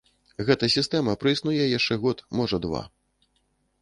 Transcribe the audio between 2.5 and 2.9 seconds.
два.